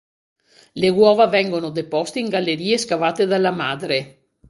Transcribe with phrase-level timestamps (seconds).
[0.71, 4.25] Le uova vengono deposte in gallerie scavate dalla madre.